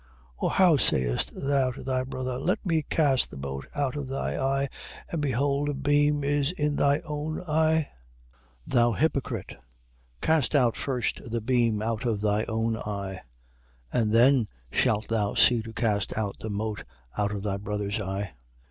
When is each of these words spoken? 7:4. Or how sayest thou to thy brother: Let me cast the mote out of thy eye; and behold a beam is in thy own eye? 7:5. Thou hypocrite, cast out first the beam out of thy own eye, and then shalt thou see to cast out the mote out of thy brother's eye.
7:4. 0.01 0.07
Or 0.37 0.49
how 0.49 0.77
sayest 0.77 1.31
thou 1.47 1.69
to 1.69 1.83
thy 1.83 2.03
brother: 2.03 2.39
Let 2.39 2.65
me 2.65 2.83
cast 2.89 3.29
the 3.29 3.37
mote 3.37 3.67
out 3.75 3.95
of 3.95 4.07
thy 4.07 4.35
eye; 4.35 4.67
and 5.11 5.21
behold 5.21 5.69
a 5.69 5.75
beam 5.75 6.23
is 6.23 6.51
in 6.53 6.75
thy 6.75 7.01
own 7.01 7.39
eye? 7.41 7.87
7:5. 8.67 8.73
Thou 8.73 8.91
hypocrite, 8.93 9.55
cast 10.19 10.55
out 10.55 10.75
first 10.75 11.21
the 11.29 11.39
beam 11.39 11.83
out 11.83 12.03
of 12.05 12.19
thy 12.19 12.45
own 12.45 12.77
eye, 12.77 13.21
and 13.93 14.11
then 14.11 14.47
shalt 14.71 15.07
thou 15.07 15.35
see 15.35 15.61
to 15.61 15.71
cast 15.71 16.17
out 16.17 16.35
the 16.39 16.49
mote 16.49 16.83
out 17.15 17.31
of 17.31 17.43
thy 17.43 17.57
brother's 17.57 18.01
eye. 18.01 18.31